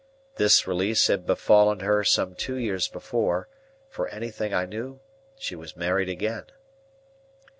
This 0.37 0.65
release 0.65 1.05
had 1.05 1.27
befallen 1.27 1.81
her 1.81 2.03
some 2.03 2.33
two 2.33 2.55
years 2.55 2.87
before; 2.87 3.47
for 3.87 4.07
anything 4.07 4.51
I 4.51 4.65
knew, 4.65 4.99
she 5.37 5.53
was 5.55 5.77
married 5.77 6.09
again. 6.09 6.45